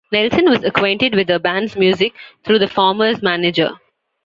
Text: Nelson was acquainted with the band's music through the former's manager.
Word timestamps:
Nelson 0.11 0.49
was 0.49 0.63
acquainted 0.63 1.13
with 1.13 1.27
the 1.27 1.37
band's 1.39 1.75
music 1.75 2.13
through 2.43 2.57
the 2.57 2.67
former's 2.67 3.21
manager. 3.21 3.77